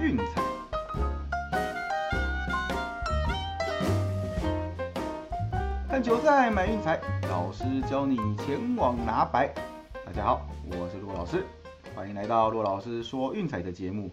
[0.00, 0.42] 运彩。
[5.88, 6.98] 看球赛买运彩，
[7.28, 9.52] 老师教你前往拿白。
[10.06, 11.44] 大家好，我是骆老师，
[11.94, 14.10] 欢迎来到骆老师说运彩的节目。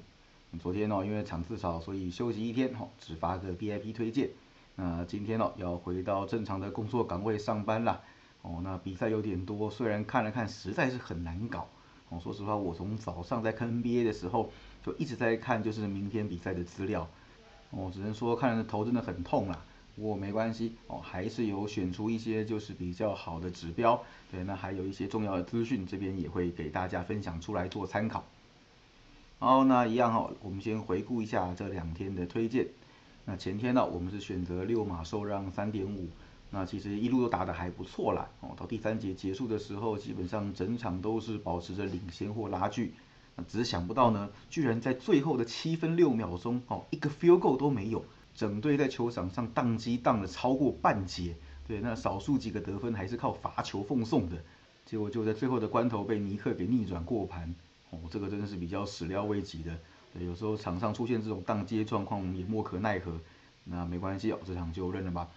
[0.60, 4.30] 昨天哦，因为场次少，所以休息一天哦，只发个 VIP 推荐。
[4.76, 8.02] 那今天哦，要回到正常的工作岗位上班啦。
[8.42, 11.66] 哦，那比赛有点多，虽然看了看，实在是很难搞。
[12.10, 14.50] 哦，说实话，我从早上在看 NBA 的时候，
[14.86, 17.08] 就一直在看，就是明天比赛的资料。
[17.72, 19.62] 哦，只能说看的头真的很痛啦。
[19.96, 24.02] 不过没关系，哦，还是有选出一些就是比较好的指标。
[24.32, 28.24] 对，那还有一些重要的资讯，这边也会给大家分享出来做参考。
[29.40, 32.68] 好，那一样哈，我们先回顾一下这两天的推荐。
[33.26, 36.08] 那前天呢，我们是选择六码受让三点五。
[36.50, 42.94] 那其实一路都打得还不错啦，哦，到第三节结束的时候，基本上整场都是保持着领先或拉锯，
[43.36, 51.36] 那只是想不到呢，居然在最后的七分六秒钟，哦，一个 field goal 都没有，整队在球场上宕机宕了超过半节，
[51.68, 54.38] 对，那少数几个得分还是靠罚球奉送的，
[54.86, 57.54] 结果就在最后的关头被尼克给逆转过盘，
[57.90, 59.78] 哦，这个真的是比较始料未及的，
[60.14, 63.20] 对，有时候场上出现这种宕机状况也莫可奈何，
[63.66, 65.28] 那没关系哦，这场就认了吧。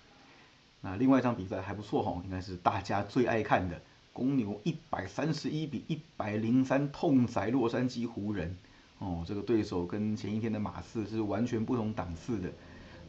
[0.83, 3.81] 那另外一场比赛还不错哈，应该是大家最爱看的
[4.12, 8.56] 公牛一百三十一比一百零三痛宰洛杉矶湖人
[8.98, 12.51] 哦，这个对手跟前一天的马刺是完全不同档次的。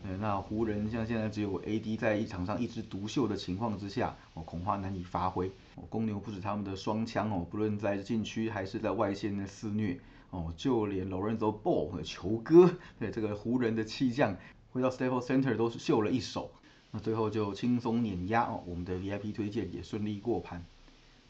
[0.04, 5.48] 呃，那湖人像现在只有 AD 在一场上一枝独秀的情况之下，哦，恐怕难以发挥。
[5.76, 10.00] 哦，公牛不止他们的双枪哦，不论在禁区还是在外线的肆虐
[10.32, 14.36] 哦，就连 Lorenzo Ball 的球哥，对这个湖人的气将，
[14.72, 16.50] 回到 Staples Center 都是秀了一手。
[16.92, 20.64] 那最后就轻松碾压哦，我们的 VIP 推荐也顺利过盘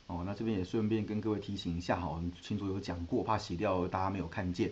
[0.07, 0.23] 哦。
[0.25, 4.71] 那这边也顺便跟各位提醒一下哈，群主有讲过，怕洗掉大家没有看见。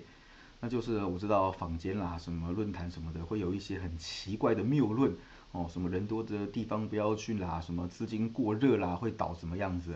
[0.60, 5.16] 那就是我知道坊间啦，什么论坛什么的，会有一些很奇怪的谬论
[5.52, 9.96] 哦，什么人多的地方不要去啦，什么资金过热啦，会倒什么样子？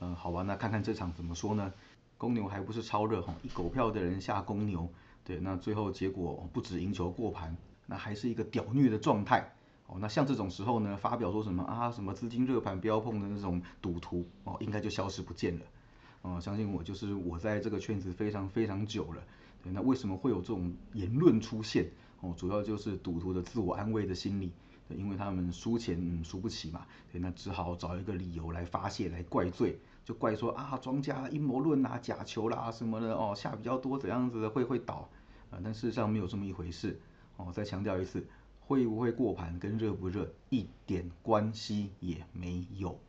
[0.00, 1.72] 嗯，好吧，那看看这场怎么说呢？
[2.16, 4.88] 公牛还不是超热哈，一狗票的人下公牛，
[5.24, 7.56] 对，那最后结果不止赢球过盘，
[7.86, 9.52] 那还是一个屌虐的状态。
[9.88, 15.64] 哦，那像这种时候呢，发表说什么啊，什么资金热盘不要碰的那种赌徒哦，应该就消失不见了。
[16.22, 19.22] 哦，相信我，就是我在这个圈子非常非常久了。
[19.62, 21.90] 对，那为什么会有这种言论出现？
[22.20, 24.52] 哦，主要就是赌徒的自我安慰的心理。
[24.96, 35.06] 因为他们输钱输不起嘛，对，那只好找一个理由来发泄，来怪罪，就怪说啊，庄家阴谋论啊，假球啦什么的哦，下比较多怎样子的会会倒
[35.50, 36.98] 啊，但事实上没有这么一回事。
[37.36, 38.26] 哦，再强调一次。
[38.68, 43.00] 会不会过盘跟热不热一点关系也没有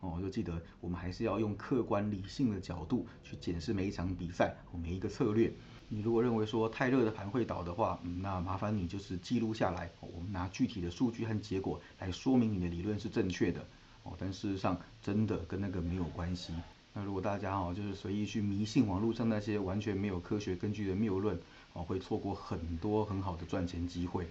[0.00, 5.52] 哦，就记得我们还是要用客观理性的角度去检视每一场比赛每一个策略。
[5.90, 13.60] 你如果认为说太热的盘会倒的话，那麻烦你就是记录下来，我们拿具体的数据和结果来说明你的理论是正确的
[14.04, 14.14] 哦。
[14.18, 16.54] 但事实上真的跟那个没有关系。
[16.94, 21.38] 那如果大家哦就是随意去迷信网络上那些完全没有科学根据的谬论
[21.74, 24.26] 哦，会错过很多很好的赚钱机会。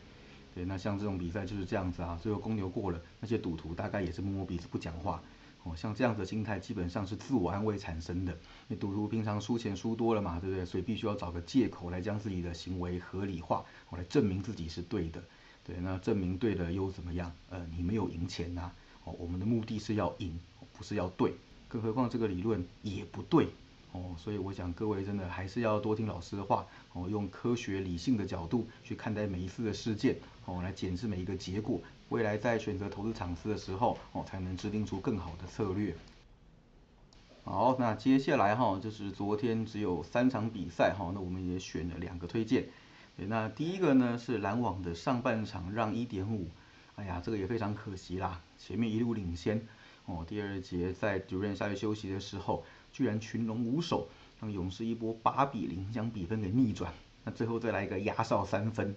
[0.53, 5.21] 对，那像这种比赛就是这样子啊，最后公牛过了，那些赌徒大概也是摸摸鼻子不讲话。
[5.63, 8.37] 哦，像这样的心态基本上是自我安慰产生的。
[8.67, 10.65] 那赌徒平常输钱输多了嘛，对不对？
[10.65, 15.23] 所以必须要找个借口来将自己的行为合理化，我来证明自己是对的。
[15.65, 17.31] 对，那证明对了又怎么样？
[17.49, 18.69] 呃，你没有赢钱呐。
[19.05, 20.37] 哦，我们的目的是要赢，
[20.73, 21.33] 不是要对。
[21.69, 23.47] 更何况这个理论也不对。
[23.93, 35.95] 哦，所以我想各位真的还是要多听老师的话，哦，用科学理性的角度去看待每一次的事件，哦，来检视每一个结果，未来在选择投资场次的时候，哦，才能制定出更好的策略。
[37.43, 42.65] 好，那接下来哈，就是昨天只有三场比赛哈，那我们也选了两个推荐。
[43.15, 46.47] 那第一个呢是篮网的上半场让一点五，
[46.95, 49.67] 哎呀，这个也非常可惜啦，前面一路领先，
[50.05, 52.63] 哦，第二节在主任下去休息的时候。
[52.95, 54.07] 居然群龙无首，
[54.39, 56.93] 让勇士一波八比零将比分给逆转，
[57.23, 58.95] 那最后再来一个压哨三分，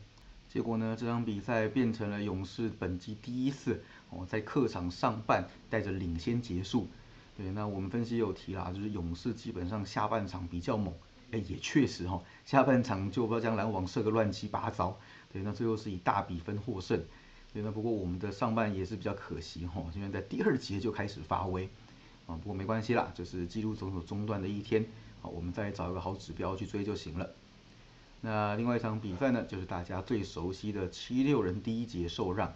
[0.57, 6.89] 结果呢这场比赛变成了勇士本季第一次哦在客场上半带着领先结束。
[7.37, 10.95] 对，那我们分析有提啦，就是勇士基本上下半场比较猛，
[11.31, 14.99] 哎也确实哈，下半场就不要将篮网射个乱七八糟。
[15.31, 17.05] 对，那最后是以大比分获胜。
[17.53, 21.69] 对，那不过我们的上半也是比较可惜哈，因为在第二节就开始发威。
[22.25, 24.87] 啊，不过没关系啦，就是记录总有中断的一天，
[25.21, 27.29] 好，我们再找一个好指标去追就行了。
[28.27, 32.49] 那另外一场比赛呢，就是大家最熟悉的七六人第一节受让，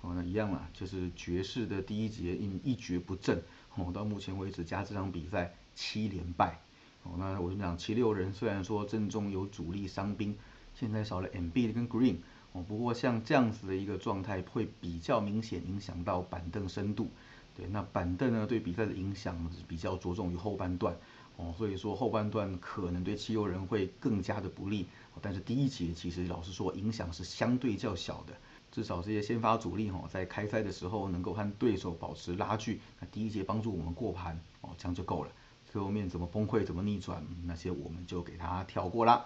[0.00, 3.42] 哦，那一样啦，就是爵士的第一节因一蹶不振，
[3.74, 6.60] 哦，到目前为止加这场比赛七连败，
[7.02, 10.38] 哦，那我就讲七六人虽然说阵中有主力伤兵，
[10.76, 12.18] 现在少了 M B 跟 Green
[12.52, 17.10] 哦，不过像这样子的一个状态会比较明显影响到板凳深度。
[17.56, 20.94] 对，那板凳呢对比赛的影响是比较着重于后半段
[21.36, 24.86] 哦，所以说后半段可能对汽油人会更加的不利。
[25.22, 28.34] 但是第一节其实老实说影响是相对较小的，
[28.70, 35.30] 至少这些先发主力哈在开赛的时候能够和对手保持拉锯，那第一节帮助我们过盘哦，这样就够了。
[35.70, 39.24] 最后面怎么崩溃怎么逆转那些我们就给他跳过啦。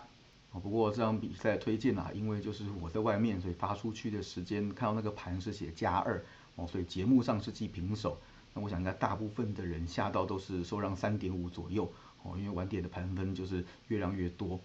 [0.53, 6.25] 不过这场比赛推荐啊，因为就是我在外面，所以发出去的时间看到那个盘是写加二
[6.57, 8.17] 哦，所以节目上是记平手。
[8.55, 11.91] 那我想应该大部分的人下到都是受让三点五左右
[12.23, 14.61] 哦，因为晚点的盘分就是越让越多。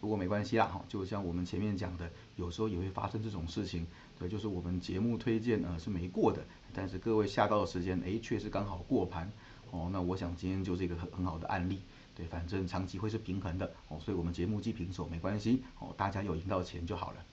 [0.00, 3.86] 不过没关系啦，哈，就像我们前面讲的，有时候也会发生这种事情。
[4.18, 6.42] 对，就是我们节目推荐呃是没过的，
[6.72, 9.30] 但是各位下到的时间哎确实刚好过盘。
[9.70, 11.80] 哦，那我想今天就是一个很很好的案例，
[12.14, 17.24] 对，反正长期会是平衡的，哦，所以我们节目既平手没关系，哦，大家有赢到钱就好了。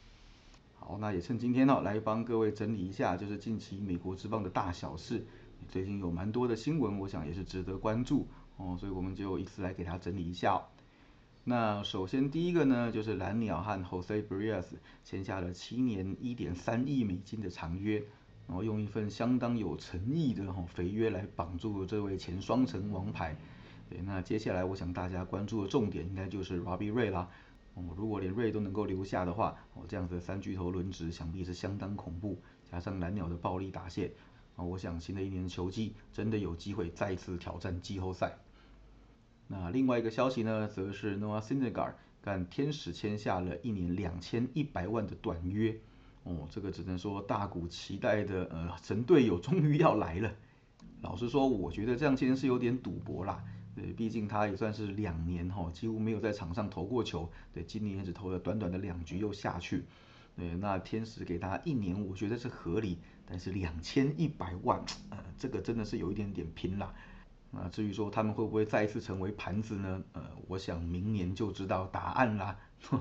[0.79, 5.25] 好，那也趁今天呢，来帮各位整理一下，就是近期美国之棒的大小事，
[5.67, 8.27] 最近有蛮多的新闻，我想也是值得关注，
[8.57, 10.61] 哦，所以我们就一次来给他整理一下。
[11.43, 14.65] 那首先第一个呢，就是蓝鸟和 Jose Brias
[15.03, 18.03] 签下了七年一点三亿美金的长约。
[18.47, 23.35] 然后用一份相当有诚意的哈肥约来绑住这位前双城王牌，
[23.89, 27.27] 对，那接下来我想大家关注的重点应该就是 Robbie Ray 啦，
[27.73, 34.09] 哦，如果连 Ray 都能够留下的话，哦，这样子的三巨头轮值想必是相当恐怖，加上蓝鸟的暴力打线，
[34.57, 38.37] 啊，我想新的一年球季真的有机会再次挑战季后赛。
[39.47, 45.79] 那另外一个消息呢，则是 Noah Syndergaard 跟天使签下了一年两千一百万的短约。
[46.23, 50.33] 哦，这个只能说大股期待的呃神队友终于要来了。
[51.01, 53.41] 老实说，我觉得这样其实是有点赌博啦。
[53.75, 57.31] 对，毕竟他也算是两年哈，几乎没有在场上投过球。
[57.53, 59.85] 对，今年也只投了短短的两局又下去。
[60.35, 62.97] 对，那天使给他一年，我觉得是合理。
[63.29, 66.93] 但是两千一百万，呃，这个真的是有一点点拼啦。
[67.51, 70.03] 那至于说他们会不会再一次成为盘子呢？
[70.13, 72.57] 呃，我想明年就知道答案啦。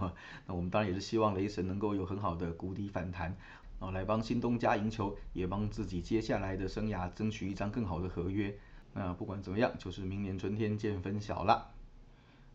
[0.47, 3.37] 那我们当然也是希望雷神能够有很好的谷底反弹，
[3.79, 8.57] 哦，来帮新东家赢球，也帮自己接下来的生涯争取一张更好的合约。
[8.95, 11.71] 那不管怎么样，就是明年春天见分晓了。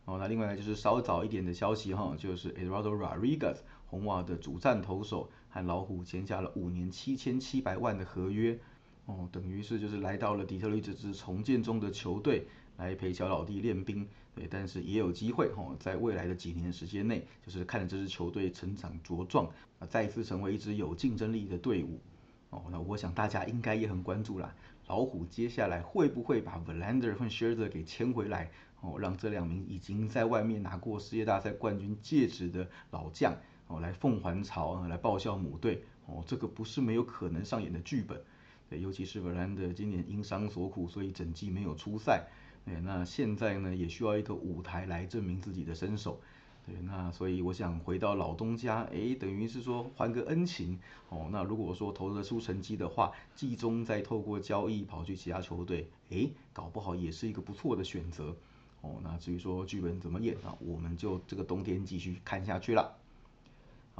[0.04, 3.58] 哦，那另外就是稍早一点的消息哈，就是 Eduardo Rodriguez
[3.92, 8.58] 红袜的主战投手和老虎签下了五年七千七百万的合约。
[9.04, 12.46] 哦，等于是就是来到了底特律这支重建中的球队，
[12.78, 14.08] 来陪小老弟练兵。
[14.34, 19.46] 对，但是也有机会哦，在未来的几年时间内，就是看着这支球队成长茁壮，
[19.78, 22.00] 啊，再次成为一支有竞争力的队伍。
[22.48, 24.54] 哦，那我想大家应该也很关注啦，
[24.86, 28.50] 老虎接下来会不会把 Verlander 和 Scherzer 给签回来？
[28.80, 33.36] 哦，让这两名已经在外面拿过世界大赛冠军戒指的老将，
[33.72, 35.82] 哦，来凤还巢，来报效母队。
[36.04, 38.20] 哦，这个不是没有可能上演的剧本。
[38.68, 42.26] 对，尤其是 Verlander 今年因伤所苦，所以整季没有出赛。
[42.66, 46.20] 对，那现在呢也需要一个舞台来证明自己的身手。
[46.66, 50.78] 对，那所以我想回到老东家，哎，等于是说还个恩情。
[51.08, 58.36] 哦，那如果说投得出成绩的话，季中再透过交易跑去其他球队，哎，搞不好也是一个不错的选择。
[58.80, 63.01] 哦，那至于说剧本怎么演啊，我们就这个冬天继续看下去了。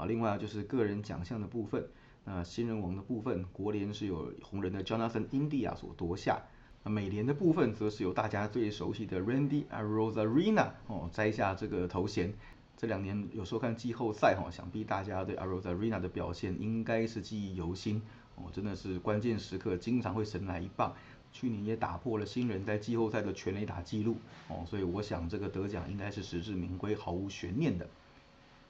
[0.05, 1.87] 另外就是个人奖项的部分，
[2.25, 6.41] 那新人王的部分，国联是有红人的 Jonathan India 所夺下。
[6.83, 12.33] 那美联的部分则是由大家最熟悉的 Randy Arozarena 哦摘下这个头衔。
[12.75, 18.01] 这两年有收看季后赛哈，想必大家对 Arozarena 的表现应该是记忆犹新
[18.35, 20.93] 哦，真的是关键时刻经常会神来一棒。
[21.31, 24.17] 去年也打破了新人在季后赛的全垒打记录
[24.49, 27.87] 哦，所以我想这个得奖应该是实至名归，毫无悬念的。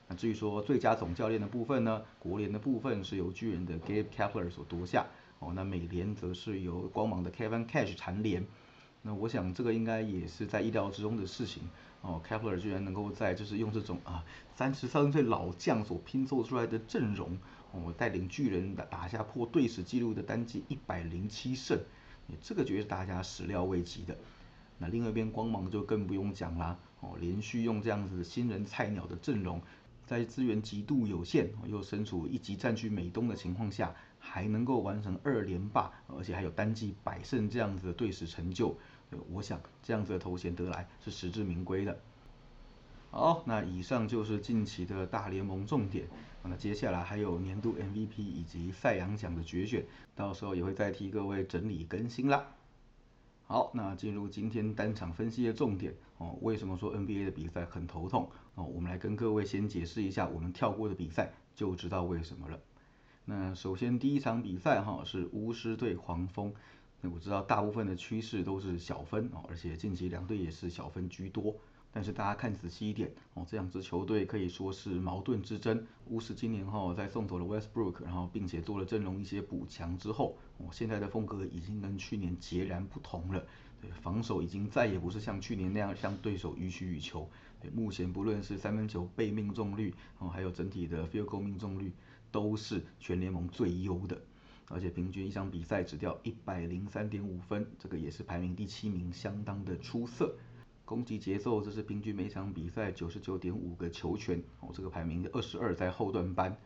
[0.07, 5.05] 那至于说最佳总教练的部分呢，国联的部分是由巨人的 Gabe Kapler 所夺下。
[5.39, 8.47] 哦，那美联则是由光芒的 Kevin Cash 蝉联，
[9.01, 11.63] 那我想这个应该也是在意料之中的事情。
[11.99, 14.23] 哦，Kepler 居然能够在就是用这种啊
[14.55, 17.37] 三十三岁老将所拼凑出来的阵容，
[17.71, 21.77] 哦，带领巨人打打下破队史纪录的单季一百零七胜，
[22.41, 24.15] 这个绝对是大家始料未及的。
[24.77, 29.61] 那另外一边光芒就更不用讲啦，哦，连续用这样子新人菜鸟的阵容，
[30.05, 33.93] 在资源极度有限，又身处一级占据美东的情况下。
[34.25, 38.73] 还能够完成二连霸，而且还有单季百胜这样子的队史成就，
[39.29, 41.99] 我想这样子的头衔得来是实至名归的。
[43.11, 46.07] 好，那以上就是近期的大联盟重点，
[46.41, 49.83] 那接下来还有年度 MVP 以及赛扬奖的决选，
[50.15, 52.47] 到时候也会再替各位整理更新啦。
[53.53, 56.35] 好，那进入今天单场分析的重点哦。
[56.41, 58.63] 为什么说 NBA 的比赛很头痛哦？
[58.63, 62.59] 我们来跟各位先解释一下，我们跳过的比赛就知道为什么了。
[63.25, 66.51] 那首先第一场比赛哈是巫师对黄蜂，
[66.99, 71.55] 那我知道大部分的趋势都是小分哦，而且近期两队也是小分居多。
[71.93, 75.85] 但是大家看仔细一点哦，这两支球队可以说是矛盾之争。
[76.07, 83.45] 巫师今年哈在送走了 Westbrook，然后并且做了阵容一些补强之后，哦现在的风格已经跟去年截然不同了。
[83.79, 87.29] 对，防守已经再也不是像去年那样向对手予取予求。
[87.61, 91.93] 对，目前不论是三分球被命中率哦，还有整体的 field goal 命中率，
[92.31, 94.19] 都是全联盟最优的。
[94.69, 100.33] 而且平均一场比赛只掉一百零三点五分，这个也是排名第七名，相当的出色。
[100.85, 106.57] 攻击节奏，这是平均每场比赛九十九点五个球权哦，这个排名二十二在后段班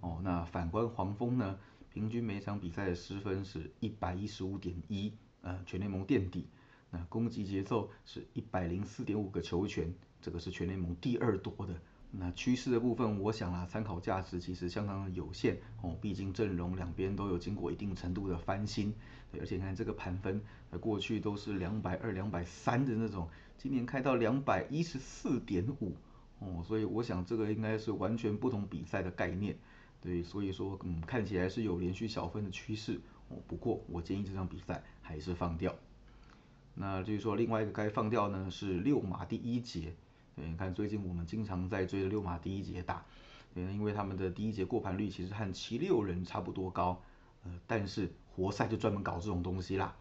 [0.00, 0.20] 哦。
[0.24, 1.58] 那反观黄蜂呢，
[1.92, 6.46] 平均每场比赛的失分是一百一十五点一，呃，全联盟垫底。
[6.90, 9.92] 那攻击节奏是一百零四点五个球权，
[10.22, 11.78] 这个是全联盟第二多的。
[12.18, 18.94] 那趋势的部分，我想啊，参考价值其实相当的有限哦，毕竟阵容两边都有经过一定程度的翻新，
[19.38, 20.40] 而且你看这个盘分，
[20.80, 25.94] 过去都是两百二、两百三的那种，今年开到两百一十四点五
[26.38, 29.54] 哦，所以我想这个应该是完全不同比赛的概念，
[30.00, 35.74] 对，所以说嗯，看起来是有连续小分的趋势哦，不过我建议这场比赛还是放掉。
[36.74, 39.94] 那至于说另外一个该放掉呢，是六马第一节。
[40.36, 43.02] 对，你看最近我们经常在追的六马第一节打，
[43.54, 47.02] 对，因为他们的第一节过盘率其实和七六人差不多高，
[47.42, 49.96] 呃，但是活塞就专门搞这种东西啦，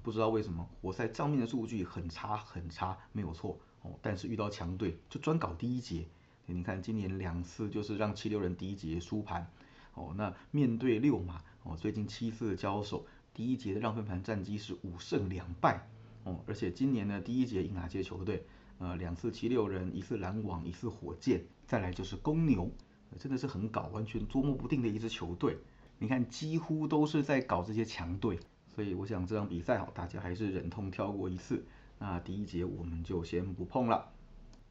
[0.00, 6.06] 不知道为什么活塞账面的数据很差很差，没有错哦，但是遇到强队就专搞第一节，
[6.46, 9.50] 你看今年两次就是让七六人第一节输盘，
[9.94, 13.04] 哦，那面对六马哦，最近七次的交手，
[13.34, 15.84] 第一节的让分盘战绩是五胜两败，
[16.22, 18.46] 哦，而且今年呢第一节赢哪些球队？
[18.80, 22.70] 呃，两次七六人，一次篮网，一次火箭，再来就是公牛，
[23.18, 25.58] 真的是很搞，完全捉摸不定的一支球队。
[25.98, 28.40] 你看，几乎都是在搞这些强队，
[28.74, 31.62] 所以我想这场比赛哈，大家还是忍痛跳过一次。
[31.98, 34.10] 那第一节我们就先不碰了。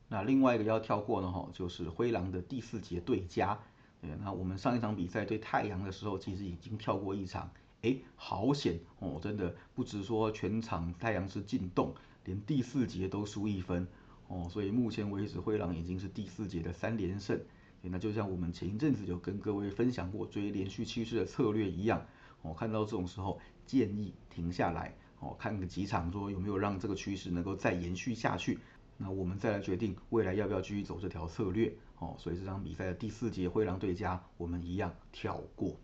[0.08, 3.60] 那另外一个要跳过呢哈，就是灰狼的第四节对家。
[4.02, 7.52] 对，那我们上一场比赛对太阳的时候，其实已经跳过一场，
[7.84, 11.94] 哎，好险哦，真的不止说全场太阳是进洞，
[12.26, 13.88] 连第四节都输一分。
[14.30, 17.38] 哦，所以目前为止，灰狼已经是第四节的三连胜。
[17.82, 22.06] 那就像我们前一阵子就跟各位分享过追连续趋势的策略一样，
[22.42, 28.60] 哦，看到这种时候建议停下来，哦，看个几场，说有没有让这个趋势能够再延续下去。
[28.98, 31.74] 那我们再来决定未来要不要继续走这条策略。
[32.00, 35.76] 哦，所以这场比赛的第四节灰狼对家，我们一样跳过。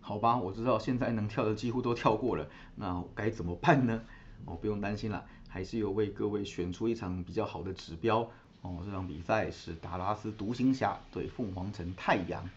[0.00, 4.02] 好吧，我知道现在能跳的几乎都跳过了，那该怎么办呢？
[4.46, 5.24] 哦，不用担心了。
[5.50, 8.20] 还是有为各位选出一场比较好的指标
[8.62, 8.80] 哦。
[8.82, 12.48] 这场比赛是达拉斯独行侠对凤凰城太阳。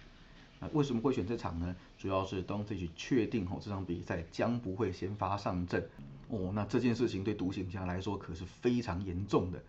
[0.61, 1.75] 那为什么会选这场呢？
[1.97, 5.89] 主要是当自己确定哦这场比赛将不会先发上阵
[6.29, 6.51] 哦。
[6.53, 9.61] 那这件事情对独行侠来说可是非常严重的。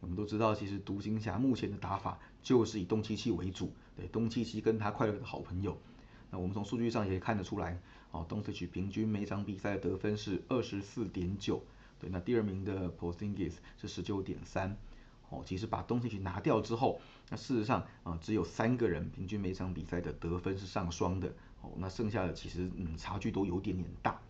[0.00, 5.78] 我们都知道，其实独行侠目前的打法就是以东契奇为主，对东契奇跟他快乐的好朋友。
[6.30, 7.78] 那我们从数据上也看得出来
[8.10, 11.62] 哦，东契奇平均每场比赛的得分是二十四点九。
[11.98, 14.76] 对，那第二名的 Posingis 是十九点三，
[15.30, 21.28] 哦，其实把东契奇拿掉之后，那事实上啊，只有三个人平均每场比赛的得分是上双的，
[21.62, 24.20] 哦，那剩下的其实嗯差距都有点点大。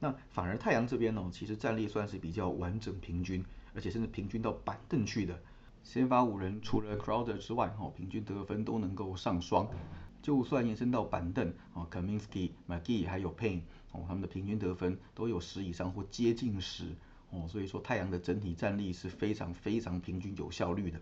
[0.00, 3.44] 那反而太阳这边呢，其实战力算是比较完整平均，
[3.74, 5.40] 而且甚至平均到板凳去的。
[5.82, 9.68] 先发五人除了 Crowder 之外，哈，平均得分都能够上双。
[10.22, 13.60] 就算延伸到板凳，哦，Kaminsky、McGee 还有 Payne，
[13.94, 16.94] 哦，他们的平均得分都有十以上或接近十，
[17.30, 21.00] 哦，所以说太阳的整体战力是非常非常平均有效率的。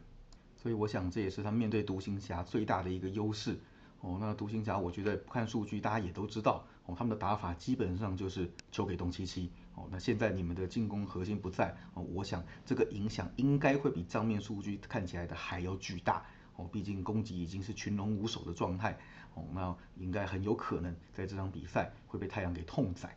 [0.57, 3.59] 所以我想这也是他面对独行侠最大的一个优势。
[4.01, 9.51] 哦，那独行侠我觉得不看数据大家也都知道，哦，他们的打法基本上就是球给东契奇。
[9.75, 16.25] 哦，那现在你们的进攻核心不在，哦，我想这个影响应该会比账面数据看起来的还要巨大。
[16.57, 18.99] 哦，毕竟攻击已经是群龙无首的状态，
[19.35, 23.17] 哦，那应该很有可能在这场比赛会被太阳给痛宰。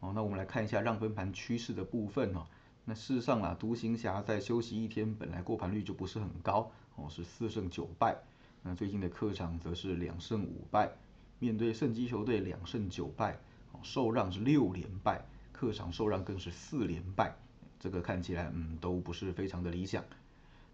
[0.00, 2.46] 哦，那我们来看一下让分盘趋势的部分哦。
[2.84, 8.16] 那事实上啊，独行侠在休息一天，本来过盘率就不是很高，哦，是四胜九败。
[8.62, 10.90] 那最近的客场则是两胜五败，
[11.38, 13.38] 面对圣基球队两胜九败，
[13.72, 17.34] 哦，受让是六连败，客场受让更是四连败，
[17.80, 20.04] 这个看起来嗯都不是非常的理想。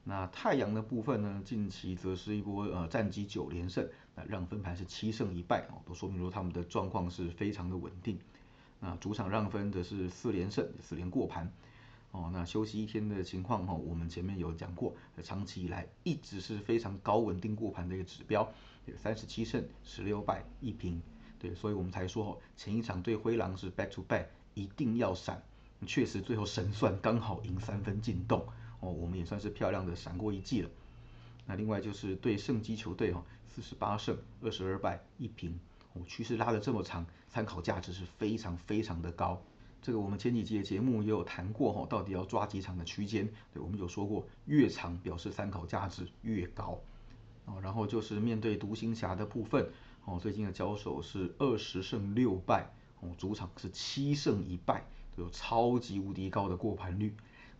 [0.04, 1.42] 那太阳的部分呢？
[1.44, 8.18] 近期则是一波呃战绩九连胜，那让分盘是七胜一败哦，都说明说他们的状况是非常的稳定。
[8.80, 11.52] 那主场让分的是四连胜，四连过盘。
[12.10, 18.52] 哦，那休息一天的情况哈，我们前面有讲过，长期以来一直是非常高稳定过盘的一个指标，
[18.86, 21.00] 有三十七胜十六败一平，
[21.38, 25.40] 对，所以我们才说前一场对灰狼是 back to back，一定要闪，
[25.86, 28.44] 确实最后神算刚好赢三分进洞，
[28.82, 30.68] 哦，我们也算是漂亮的闪过一季了。
[31.46, 35.58] 那另外就是对胜基球队哈，四十八胜二十二败一平，
[35.92, 39.40] 哦，趋势拉的这么长，参考价值是非常非常的高。
[39.80, 43.28] 这个我们前几集的节目也有谈过哈，到底要抓几场的区间？
[43.54, 46.78] 对，我们有说过，越长表示参考价值越高。
[47.46, 49.68] 哦，然后就是面对独行侠的部分，
[50.04, 54.84] 哦，最近的交手是二十胜六败，哦，主场是七胜一败，
[55.16, 57.12] 有超级无敌高的过盘率。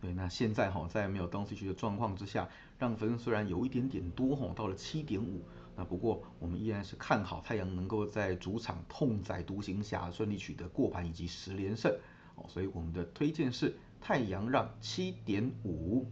[0.03, 5.41] 对，那现在哈，在没有东西区的状况之下，让分虽然有一点点多哈，到了七点五。
[5.77, 11.89] 那不过我们依然是看好太阳能够在主场痛宰独行侠，顺利取得过盘以及十连胜。
[12.35, 16.05] 哦，所以我们的推荐是太阳让七点五。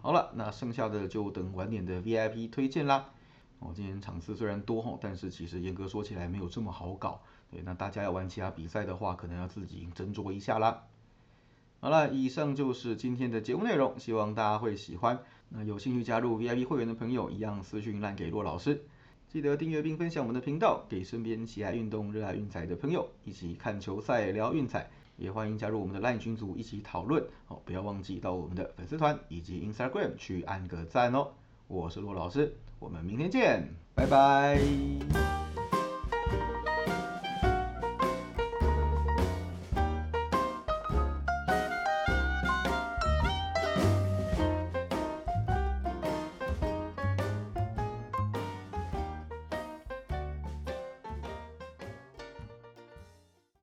[0.00, 3.10] 好了，那剩下的就等晚点的 VIP 推荐啦。
[3.58, 7.20] 哦，今天场次虽然多哈，但是其实严格说起来没有这么好搞。
[7.50, 10.84] 对，那大家要玩其他比赛的话，可能要自己斟酌一下啦。
[11.80, 15.18] 好了，以上就是今天的节目内容，希望大家会喜欢。
[15.48, 18.82] 那有兴趣加入 VIP 会员的朋友，一样私讯栏给骆老师。
[19.28, 24.88] 记得订阅并分享我们的频道，给身边喜爱运动、热爱运彩的朋友一起看球赛、聊运彩。
[25.16, 27.58] 也欢迎加入我们的赖群组一起讨论哦！
[27.64, 31.28] 不要忘记到我们的粉丝团以及 Instagram 去按个赞哦！
[31.68, 35.35] 我是骆老师，我们明天见，拜拜。